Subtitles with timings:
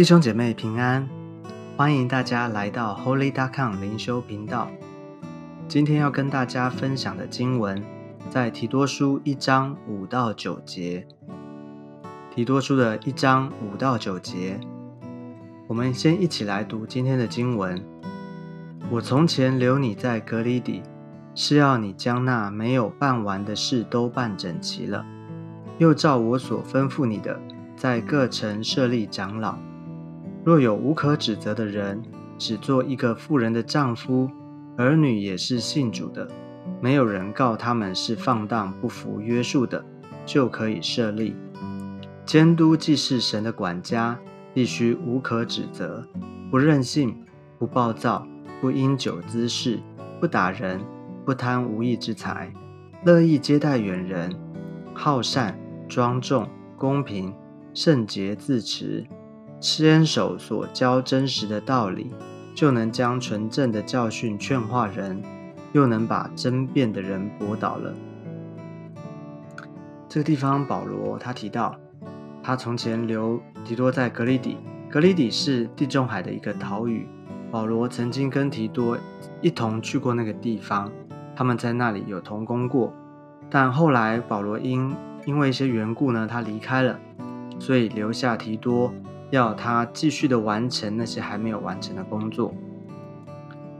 [0.00, 1.06] 弟兄姐妹平安，
[1.76, 4.70] 欢迎大家来到 Holy d o c o m 灵修频道。
[5.68, 7.84] 今天要跟大家分享的经文
[8.30, 11.06] 在提多书一章五到九节。
[12.34, 14.58] 提多书的一章五到九节，
[15.68, 17.78] 我们先一起来读今天的经文。
[18.88, 20.82] 我从前留你在隔离底，
[21.34, 25.04] 是要你将那没有办完的事都办整齐了，
[25.76, 27.38] 又照我所吩咐你的，
[27.76, 29.58] 在各城设立长老。
[30.44, 32.02] 若有无可指责的人，
[32.38, 34.30] 只做一个妇人的丈夫，
[34.76, 36.26] 儿女也是信主的，
[36.80, 39.84] 没有人告他们是放荡不服约束的，
[40.24, 41.36] 就可以设立
[42.24, 42.74] 监督。
[42.74, 44.18] 既是神的管家，
[44.54, 46.06] 必须无可指责，
[46.50, 47.14] 不任性，
[47.58, 48.26] 不暴躁，
[48.62, 49.78] 不因酒滋事，
[50.18, 50.80] 不打人，
[51.26, 52.50] 不贪无义之财，
[53.04, 54.34] 乐意接待远人，
[54.94, 57.34] 好善，庄重，公平，
[57.74, 59.04] 圣洁自持。
[59.60, 62.10] 坚守所教真实的道理，
[62.54, 65.22] 就能将纯正的教训劝化人，
[65.72, 67.92] 又能把争辩的人驳倒了。
[70.08, 71.76] 这个地方，保罗他提到，
[72.42, 74.56] 他从前留提多在格里底，
[74.90, 77.06] 格里底是地中海的一个岛屿。
[77.50, 78.96] 保罗曾经跟提多
[79.42, 80.90] 一同去过那个地方，
[81.36, 82.94] 他们在那里有同工过。
[83.50, 84.94] 但后来保罗因
[85.26, 86.98] 因为一些缘故呢，他离开了，
[87.58, 88.92] 所以留下提多。
[89.30, 92.52] 要他继续的完成那些还没有完成的工作。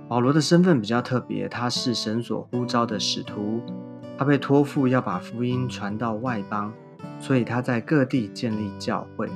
[0.09, 3.61] 保罗的身份比较特别，他是神所呼召的使徒，
[4.19, 6.73] 他被托付要把福音传到外邦，
[7.20, 9.29] 所以他在各地建立教会。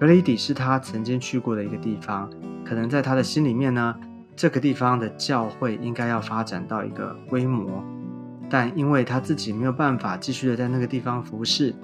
[0.00, 2.28] 格里底是他曾经去过的一个地方，
[2.64, 3.94] 可能在他的心里面呢，
[4.34, 7.84] 这个地方的教会应该要发展到一个规模，
[8.48, 11.74] 但因为他自己没有办法继续的在那个地方服侍，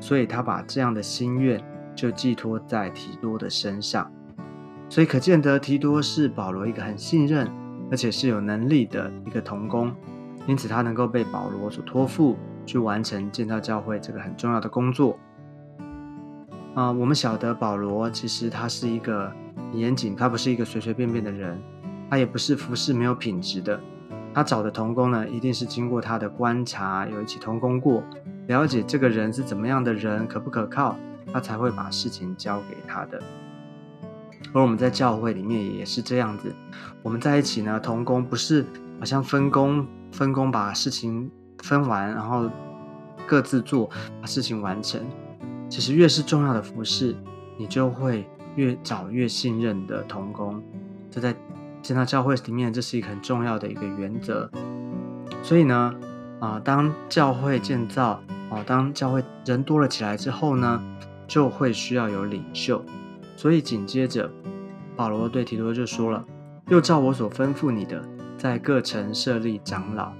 [0.00, 1.62] 所以他把这样的心愿。
[1.98, 4.08] 就寄托在提多的身上，
[4.88, 7.50] 所以可见得提多是保罗一个很信任，
[7.90, 9.92] 而且是有能力的一个童工，
[10.46, 15.18] 因此他能够被保罗所托付去完成建造教会这个很重要的工作。
[16.76, 19.32] 啊，我们晓得保罗其实他是一个
[19.72, 21.58] 严谨，他不是一个随随便便的人，
[22.08, 23.80] 他也不是服侍没有品质的，
[24.32, 28.04] 他找的童工呢，一定是经过他的观察，有一起童工过，
[28.46, 30.96] 了解这个人是怎么样的人，可不可靠。
[31.32, 33.22] 他才会把事情交给他的，
[34.52, 36.54] 而我们在教会里面也是这样子。
[37.02, 38.64] 我们在一起呢，同工不是
[38.98, 42.50] 好像分工分工把事情分完，然后
[43.26, 43.90] 各自做，
[44.20, 45.00] 把事情完成。
[45.68, 47.14] 其实越是重要的服饰，
[47.58, 50.62] 你就会越找越信任的同工。
[51.10, 51.34] 这在
[51.82, 54.50] 建造教会里面，这是一个很重要的一个原则。
[55.42, 55.94] 所以呢，
[56.40, 60.82] 啊，当教会建造，啊，当教会人多了起来之后呢？
[61.28, 62.82] 就会需要有领袖，
[63.36, 64.28] 所以紧接着
[64.96, 66.24] 保罗对提多就说了
[66.68, 68.02] ：“又照我所吩咐你的，
[68.38, 70.10] 在各城设立长老，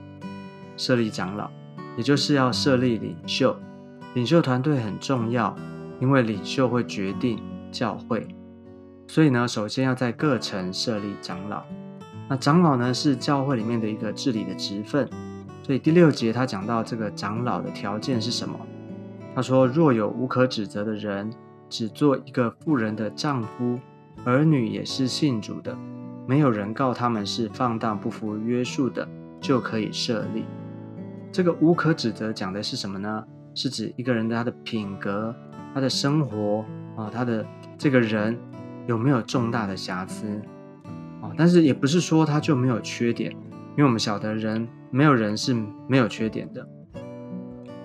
[0.77, 1.51] 设立长老，
[1.97, 3.57] 也就是要设立领袖。
[4.15, 5.57] 领袖团队很重要，
[5.99, 7.41] 因为领袖会决定
[7.73, 8.29] 教会。
[9.07, 11.65] 所以呢，首先要在各城设立长老。
[12.29, 15.09] 那长老呢，是教会里面的一个治理的职分。
[15.63, 18.55] 所以第六节他讲到这个长老的条件是什么？”
[19.39, 21.31] 他说：“若有无可指责的人，
[21.69, 23.79] 只做一个妇人的丈夫，
[24.25, 25.79] 儿女也是信主的，
[26.27, 29.09] 没有人告他们是放荡不服约束的，
[29.41, 30.45] 就可以设立。
[31.31, 33.25] 这个无可指责讲的是什么呢？
[33.55, 35.33] 是指一个人的他的品格、
[35.73, 36.65] 他的生活
[36.97, 37.47] 啊，他的
[37.79, 38.37] 这个人
[38.89, 40.27] 有没有重大的瑕疵
[41.23, 41.31] 啊？
[41.37, 45.55] 但是也不是说他就没有缺点，因为我们晓得人没有人是
[45.87, 46.69] 没有缺点的。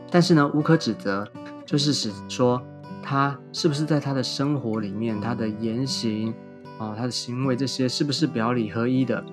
[0.10, 1.32] 但是呢，无可指责。”
[1.66, 2.62] 就是指说，
[3.02, 6.34] 他是不是在他的生活里面，他的言行
[6.78, 9.24] 啊，他的行为这些是不是表里合一的？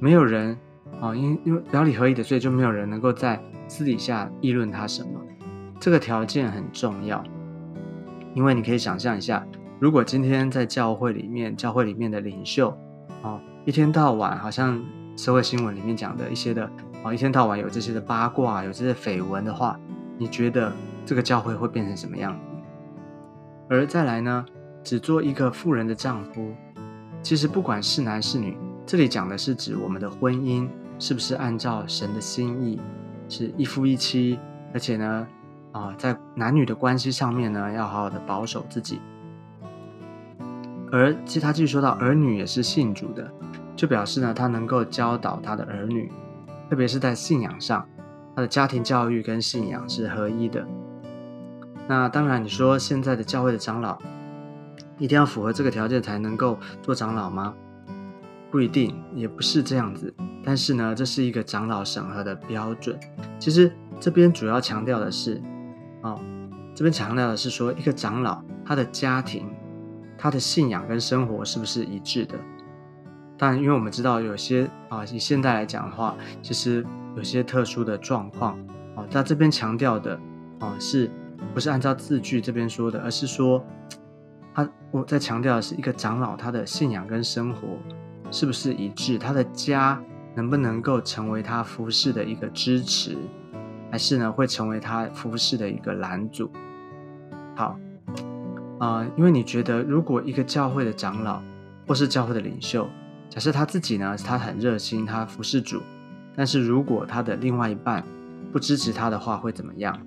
[0.00, 0.56] 没有人
[1.00, 5.10] 啊，因因为表里合一的，所以就没有人能够在私底下议论他什么。
[5.78, 7.22] 这个条件很重要，
[8.34, 9.46] 因为你可以想象一下，
[9.78, 12.76] 如果今天在教会里面，教会里面的领袖
[13.22, 14.82] 啊，一天到晚好像
[15.16, 16.70] 社会新闻里面讲的一些的
[17.02, 19.78] 啊，一天到晚有这些的八卦，有这些绯闻的话，
[20.18, 20.72] 你觉得？
[21.04, 22.46] 这个教会会变成什么样子？
[23.68, 24.44] 而再来呢，
[24.82, 26.52] 只做一个富人的丈夫，
[27.22, 30.68] 其实不管是男是女，这里讲的是指我们的婚姻
[30.98, 32.80] 是不是按照神的心意，
[33.28, 34.38] 是一夫一妻，
[34.74, 35.26] 而且呢，
[35.72, 39.00] 啊，在男女的关系上面呢，要好好的保守自己。
[40.92, 43.30] 而其他继续说到，儿女也是信主的，
[43.76, 46.10] 就表示呢，他能够教导他的儿女，
[46.68, 47.86] 特别是在信仰上，
[48.34, 50.66] 他的家庭教育跟信仰是合一的。
[51.90, 53.98] 那当然，你说现在的教会的长老，
[54.96, 57.52] 一定要符合这个条件才能够做长老吗？
[58.48, 60.14] 不一定，也不是这样子。
[60.44, 62.96] 但是呢，这是一个长老审核的标准。
[63.40, 65.42] 其实这边主要强调的是，
[66.02, 66.20] 哦，
[66.76, 69.50] 这边强调的是说，一个长老他的家庭、
[70.16, 72.36] 他的信仰跟生活是不是一致的？
[73.36, 78.56] 但因为我们知道有些啊，以现在来讲的话，其实有些特殊的状况
[78.94, 80.16] 哦，在这边强调的
[80.60, 81.10] 哦，是
[81.52, 83.64] 不是按照字句这边说的，而是说
[84.54, 87.78] 他我在强调的是一个长老他的信仰跟生活。
[88.32, 89.18] 是不是一致？
[89.18, 90.00] 他的家
[90.36, 93.18] 能不能够成为他服侍的一个支持，
[93.90, 96.48] 还是呢会成为他服侍的一个拦阻？
[97.56, 97.76] 好，
[98.78, 101.42] 啊，因为你觉得，如果一个教会的长老
[101.88, 102.88] 或是教会的领袖，
[103.28, 105.82] 假设他自己呢，他很热心，他服侍主，
[106.36, 108.04] 但是如果他的另外一半
[108.52, 110.00] 不支持他的话，会怎么样？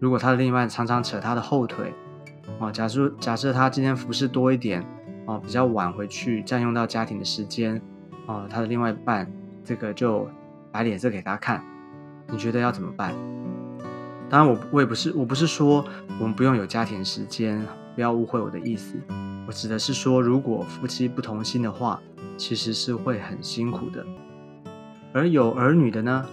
[0.00, 1.94] 如果他的另一半常常扯他的后腿，
[2.58, 4.84] 哦，假设假设他今天服侍多一点。
[5.26, 7.80] 哦，比较晚回去，占用到家庭的时间，
[8.26, 9.30] 哦，他的另外一半
[9.62, 10.28] 这个就
[10.72, 11.62] 摆脸色给他看，
[12.26, 13.14] 你觉得要怎么办？
[14.28, 15.84] 当然，我我也不是，我不是说
[16.18, 17.64] 我们不用有家庭时间，
[17.94, 18.96] 不要误会我的意思。
[19.46, 22.00] 我指的是说，如果夫妻不同心的话，
[22.36, 24.04] 其实是会很辛苦的。
[25.12, 26.26] 而有儿女的呢，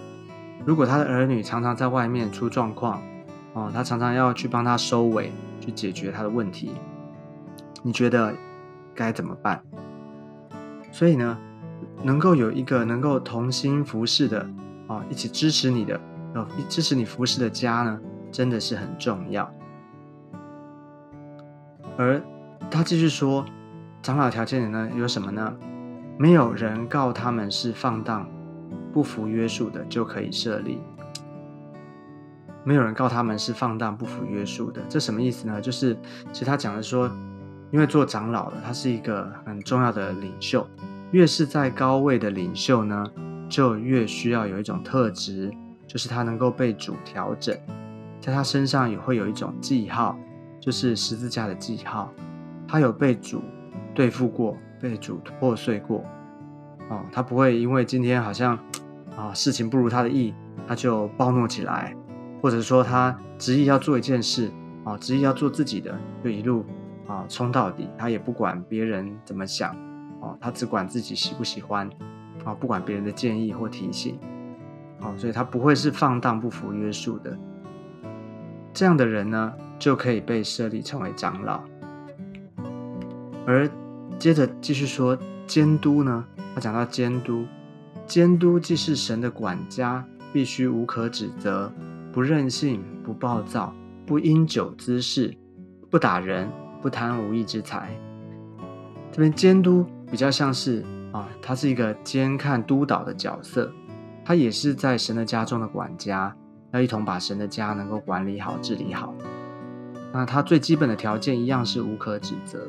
[0.64, 3.00] 如果他的儿女常常在外面出状况，
[3.54, 6.72] 哦，他常常要去帮他收尾，去解决他的问题，
[7.82, 8.34] 你觉得？
[8.94, 9.62] 该怎么办？
[10.90, 11.38] 所以呢，
[12.02, 14.44] 能够有一个能够同心服侍的
[14.88, 16.00] 啊，一起支持你的，
[16.34, 18.00] 哦，支持你服侍的家呢，
[18.32, 19.48] 真的是很重要。
[21.96, 22.20] 而
[22.68, 23.44] 他继续说，
[24.02, 25.54] 长老条件呢有什么呢？
[26.18, 28.28] 没有人告他们是放荡、
[28.92, 30.80] 不服约束的，就可以设立。
[32.68, 35.58] 没有人告他们是放荡、不服约束的，这什么意思呢？
[35.58, 35.96] 就是
[36.30, 37.10] 其实他讲的说。
[37.70, 40.66] 因为做长老的，他是一个很重要的领袖。
[41.10, 43.06] 越是在高位的领袖呢，
[43.46, 45.52] 就越需要有一种特质，
[45.86, 47.54] 就是他能够被主调整，
[48.22, 50.18] 在他身上也会有一种记号，
[50.58, 52.10] 就是十字架的记号。
[52.66, 53.42] 他有被主
[53.94, 56.02] 对付过，被主破碎过。
[56.88, 58.58] 哦，他不会因为今天好像
[59.14, 60.32] 啊事情不如他的意，
[60.66, 61.94] 他就暴怒起来，
[62.40, 64.50] 或者说他执意要做一件事，
[64.84, 66.64] 啊，执意要做自己的，就一路。
[67.08, 69.74] 啊，冲到底，他也不管别人怎么想，
[70.20, 71.88] 哦，他只管自己喜不喜欢，
[72.44, 74.18] 啊，不管别人的建议或提醒，
[75.00, 77.34] 哦，所以他不会是放荡不服约束的。
[78.74, 81.62] 这样的人呢，就可以被设立成为长老。
[83.46, 83.66] 而
[84.18, 87.46] 接着继续说监督呢，他讲到监督，
[88.06, 91.72] 监督既是神的管家，必须无可指责，
[92.18, 93.72] 不任性，不暴躁，
[94.04, 95.32] 不因酒滋事，
[95.88, 96.50] 不打人。
[96.82, 97.96] 不贪无义之财，
[99.12, 103.72] 这边监督比较像是啊，他是一个监看督导的角色，
[104.24, 106.34] 他也是在神的家中的管家，
[106.72, 109.14] 要一同把神的家能够管理好、治理好。
[110.12, 112.66] 那他最基本的条件一样是无可指责，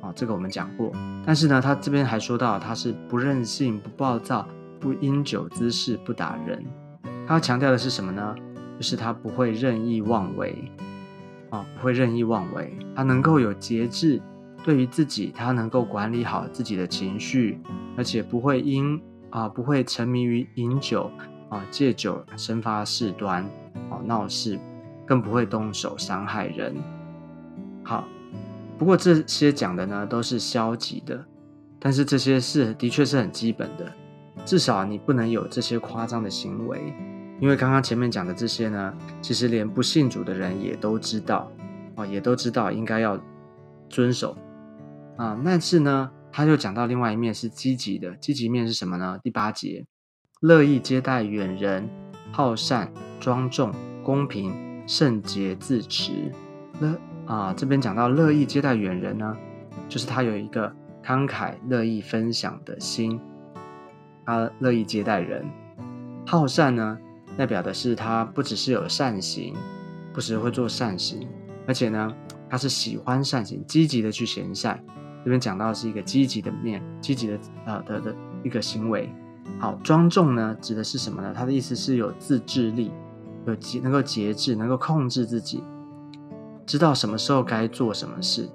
[0.00, 0.92] 啊，这个我们讲过。
[1.26, 4.46] 但是呢，他这边还说到他是不任性、不暴躁、
[4.78, 6.64] 不因酒滋事、不打人。
[7.26, 8.34] 他要强调的是什么呢？
[8.82, 10.52] 就是他不会任意妄为。
[11.50, 14.20] 啊，不会任意妄为，他能够有节制，
[14.64, 17.60] 对于自己，他能够管理好自己的情绪，
[17.96, 21.08] 而且不会因啊，不会沉迷于饮酒
[21.48, 23.44] 啊，借酒生发事端，
[23.88, 24.58] 啊闹事，
[25.06, 26.74] 更不会动手伤害人。
[27.84, 28.08] 好，
[28.76, 31.24] 不过这些讲的呢都是消极的，
[31.78, 33.92] 但是这些事的确是很基本的，
[34.44, 36.92] 至少你不能有这些夸张的行为。
[37.42, 41.50] 因为刚刚前面讲的这些呢，其实连不信主的人也都知道，
[41.96, 43.20] 啊，也都知道应该要
[43.88, 44.36] 遵守，
[45.16, 49.18] 啊，但是呢，他就讲到另外一面是积极的，积极面是什么呢？
[49.24, 49.84] 第八节，
[50.40, 51.90] 乐意接待远人，
[52.30, 54.54] 好善、庄重、公平、
[54.86, 56.30] 圣洁、自持。
[56.78, 56.96] 乐
[57.26, 59.36] 啊，这边讲到乐意接待远人呢，
[59.88, 60.72] 就是他有一个
[61.04, 63.20] 慷慨乐意分享的心，
[64.24, 65.44] 他乐意接待人，
[66.24, 66.96] 好善呢。
[67.36, 69.54] 代表的是他不只是有善行，
[70.12, 71.26] 不只会做善行，
[71.66, 72.14] 而且呢，
[72.48, 74.82] 他是喜欢善行，积极的去行善。
[75.24, 79.08] 这边讲到是一个积极的面，积极的呃的的一个行为。
[79.58, 81.32] 好，庄重呢，指的是什么呢？
[81.34, 82.90] 他的意思是有自制力，
[83.46, 85.62] 有节能够节制，能够控制自己，
[86.66, 88.48] 知道什么时候该做什么事。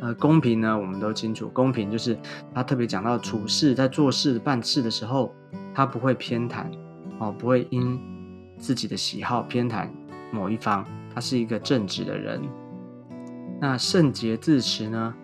[0.00, 2.18] 呃，公平呢，我们都清楚，公平就是
[2.54, 5.34] 他特别讲到处事，在做事办事的时候，
[5.74, 6.66] 他不会偏袒。
[7.24, 7.98] 哦，不会因
[8.58, 9.88] 自己的喜好偏袒
[10.30, 12.42] 某一方，他是一个正直的人。
[13.60, 15.14] 那圣洁自持呢，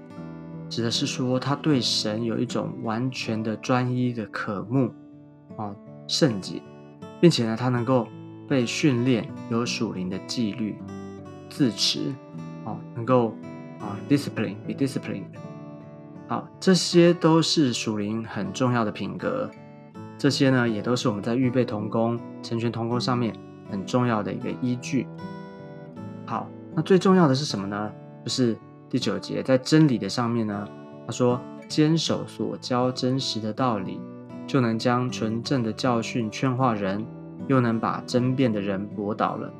[0.71, 4.91] 指的是说他对神有一种完全的专一的渴慕，
[5.57, 5.77] 哦，
[6.09, 6.63] 圣洁，
[7.21, 8.09] 并且呢，他能够
[8.49, 10.79] 被训练有属灵的纪律，
[11.51, 12.15] 自持，
[12.65, 13.35] 哦，能够
[13.79, 15.27] 啊，discipline，be disciplined，
[16.29, 19.51] 好，这些都是属灵很重要的品格，
[20.21, 23.35] 这些呢，也都是我们在预备童工、成全童工上面
[23.71, 25.07] 很重要的一个依据。
[26.27, 26.47] 好，
[26.77, 27.91] 那最重要的是什么呢？
[28.23, 28.55] 就是
[28.91, 30.69] 第九节，在真理的上面呢，
[31.07, 33.99] 他说坚守所教真实的道理，
[34.47, 37.03] 就能将纯正的教训劝化人，
[37.49, 39.51] 又能把争辩的人驳倒了。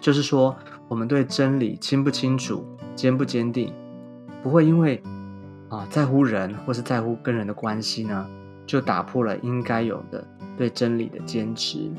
[0.00, 0.56] 就是说，
[0.88, 3.72] 我们对真理清不清楚、坚不坚定，
[4.42, 5.00] 不会因为
[5.68, 8.26] 啊在乎人或是在乎跟人的关系呢，
[8.66, 11.90] 就打破了应该有的对真理的坚持。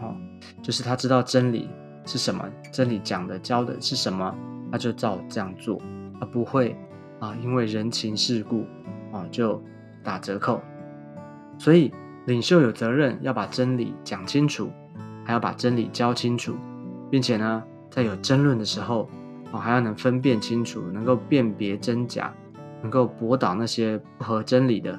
[0.00, 0.14] 哦，
[0.62, 1.68] 就是他知道真理
[2.04, 4.34] 是什么，真理讲的教的是什么。
[4.72, 5.80] 他就照这样做，
[6.18, 6.76] 他不会
[7.20, 8.64] 啊，因为人情世故
[9.12, 9.62] 啊就
[10.02, 10.60] 打折扣。
[11.58, 11.92] 所以
[12.26, 14.72] 领袖有责任要把真理讲清楚，
[15.24, 16.56] 还要把真理教清楚，
[17.08, 19.08] 并且呢，在有争论的时候
[19.52, 22.34] 啊，还要能分辨清楚，能够辨别真假，
[22.82, 24.98] 能够驳倒那些不合真理的，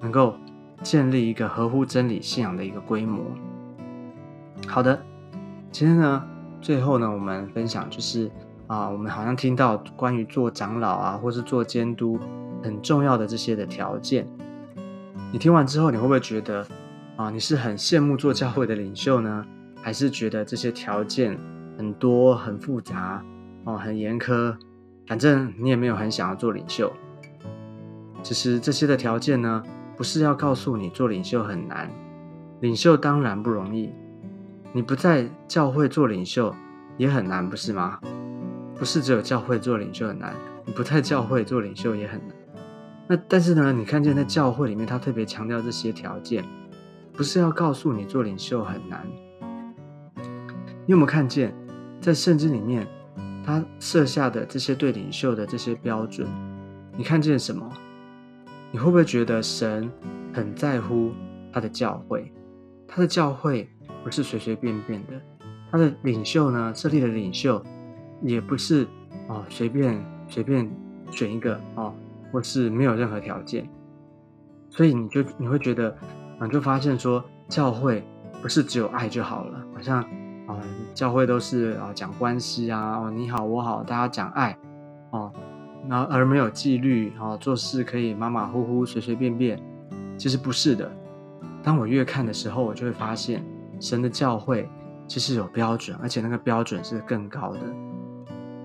[0.00, 0.34] 能够
[0.82, 3.24] 建立一个合乎真理信仰的一个规模。
[4.66, 5.00] 好的，
[5.70, 6.24] 今天呢，
[6.60, 8.30] 最后呢，我们分享就是。
[8.68, 12.20] 啊，我们好像听到关于做长老啊，或是做监督
[12.62, 14.26] 很重要的这些的条件。
[15.32, 16.66] 你听完之后，你会不会觉得
[17.16, 19.42] 啊，你是很羡慕做教会的领袖呢？
[19.80, 21.40] 还是觉得这些条件
[21.78, 23.24] 很多、很复杂
[23.64, 24.54] 哦，很严苛？
[25.06, 26.92] 反正你也没有很想要做领袖。
[28.22, 29.62] 其实这些的条件呢，
[29.98, 31.90] 不是要告诉你做领袖很难，
[32.60, 33.92] 领袖当然不容易。
[34.72, 36.54] 你不在教会做领袖
[36.96, 37.98] 也很难，不是吗？
[38.76, 40.32] 不是只有教会做领袖很难，
[40.64, 42.36] 你不在教会做领袖也很难。
[43.08, 46.44] 那但是呢，你看见在教会里面，他特别强调这些条件，
[47.12, 49.04] 不是要告诉你做领袖很难。
[50.14, 51.52] 你有没有看见
[52.00, 52.86] 在圣经里面，
[53.44, 56.28] 他设下的这些对领袖的这些标准？
[56.96, 57.68] 你看见什么？
[58.70, 59.90] 你会不会觉得神
[60.32, 61.12] 很在乎
[61.52, 62.32] 他的教会？
[62.86, 63.68] 他的教会
[64.04, 65.12] 不是随随便便的，
[65.70, 67.62] 他的领袖呢，设立的领袖。
[68.20, 68.84] 也不是
[69.28, 70.68] 哦，随便随便
[71.08, 71.94] 选一个哦，
[72.32, 73.64] 或是没有任何条件，
[74.68, 75.96] 所以你就你会觉得，
[76.40, 78.02] 啊，就发现说教会
[78.42, 80.02] 不是只有爱就好了，好像
[80.48, 80.60] 啊，
[80.94, 84.58] 教会都是啊讲关系啊，哦你好我好，大家讲爱
[85.10, 85.32] 哦，
[85.86, 89.60] 那而没有纪律哦，做事可以马马虎虎随随便便，
[90.16, 90.90] 其实不是的。
[91.62, 93.44] 当我越看的时候，我就会发现
[93.80, 94.68] 神的教会
[95.06, 97.60] 其实有标准，而且那个标准是更高的。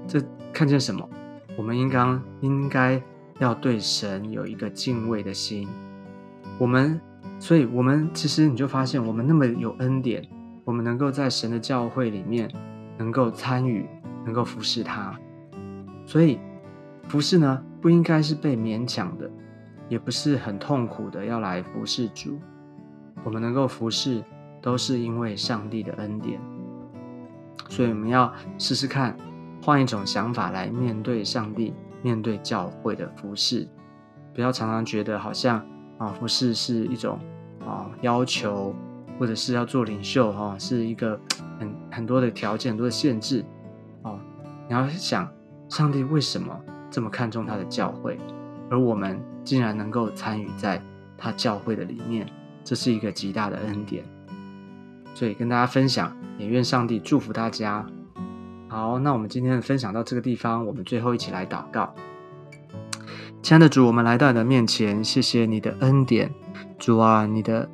[0.08, 1.08] 这看见什么？
[1.58, 3.02] 我们应该应该
[3.40, 5.68] 要对神有一个敬畏的心。
[6.60, 7.00] 我们，
[7.40, 10.28] 所以，我们其实你就发现，我们那么有恩典，
[10.66, 12.52] 我们能够在神的教会里面
[12.98, 13.88] 能够参与，
[14.26, 15.18] 能够服侍他。
[16.06, 16.40] 所以，
[17.08, 19.30] 服侍呢，不应该是被勉强的，
[19.90, 22.40] 也不是很痛苦的要来服侍主。
[23.24, 24.24] 我们能够服侍，
[24.62, 26.40] 都是因为上帝的恩典。
[27.70, 29.16] 所以，我们要试试看。
[29.66, 33.66] 换一种想法来面对上帝，面对教会的服饰，
[34.34, 35.66] 不要常常觉得好像
[35.98, 37.18] 啊服饰是一种
[37.66, 38.76] 啊要求，
[39.18, 41.18] 或者是要做领袖哈，是一个
[41.58, 43.46] 很很多的条件、很多的限制
[44.02, 44.20] 哦。
[44.68, 45.32] 你要想，
[45.70, 46.60] 上帝为什么
[46.94, 48.20] 这么看重他的教会，
[48.70, 50.80] 而我们竟然能够参与在
[51.18, 52.28] 他教会的里面，
[52.64, 54.06] 这是一个极大的恩典。
[55.16, 57.84] 所以跟大家分享，也愿上帝祝福大家。
[58.68, 61.96] 好，那我们今天的分享到这个地方，我们最后一起来祷告。
[63.42, 66.32] 亲爱的主，我们来到你的面前，谢谢你的恩典，
[66.78, 67.68] 主啊，你的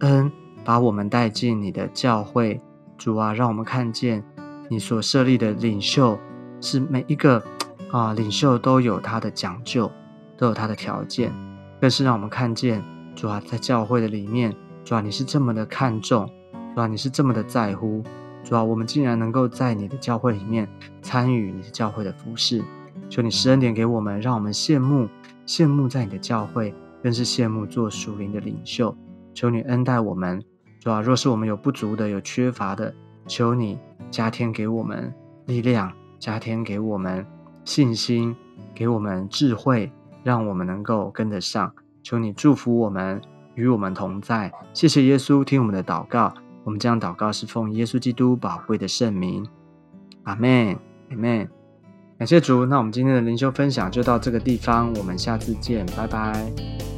[0.00, 0.30] 恩
[0.66, 2.60] 把我们带进你的教会，
[2.98, 4.22] 主啊，让我们看见
[4.68, 6.18] 你所设立的领袖
[6.60, 7.42] 是每一个
[7.90, 9.90] 啊领袖都有他的讲究，
[10.36, 11.32] 都有他的条件，
[11.80, 12.82] 更是让我们看见
[13.14, 16.30] 主啊，在教会的里面，主啊，你是这么的看重，
[16.74, 18.02] 主啊，你是这么的在乎。
[18.44, 20.68] 主啊，我们竟然能够在你的教会里面
[21.02, 22.62] 参与你的教会的服饰，
[23.08, 25.08] 求你施恩典给我们，让我们羡慕
[25.46, 28.96] 羡慕在你的教会，更是羡慕做属灵的领袖。
[29.34, 30.40] 求你恩待我们，
[30.80, 32.94] 主啊，若是我们有不足的、有缺乏的，
[33.26, 33.78] 求你
[34.10, 35.12] 加添给我们
[35.46, 37.26] 力量，加添给我们
[37.66, 38.34] 信心，
[38.74, 39.92] 给我们智慧，
[40.22, 41.70] 让我们能够跟得上。
[42.02, 43.20] 求你祝福我们，
[43.56, 44.50] 与我们同在。
[44.72, 46.32] 谢谢耶稣，听我们的祷告。
[46.62, 49.44] 我们将祷告是奉耶稣基督宝贵的圣名，
[50.22, 50.78] 阿门，
[51.10, 51.48] 阿门。
[52.18, 56.95] 感谢主，那我们今天的灵修分享就到这个地方，我们下次见，拜拜。